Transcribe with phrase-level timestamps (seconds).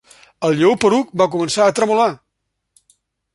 [0.47, 2.09] El Lleó Poruc va començar a tremolar.